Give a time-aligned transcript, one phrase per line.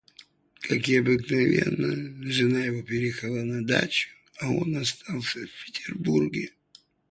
[0.61, 6.53] Как и обыкновенно, жена его переехала на дачу, а он остался в Петербурге.